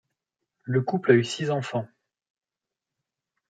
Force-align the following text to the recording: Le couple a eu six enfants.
Le 0.63 0.81
couple 0.81 1.11
a 1.11 1.13
eu 1.13 1.23
six 1.23 1.51
enfants. 1.51 1.87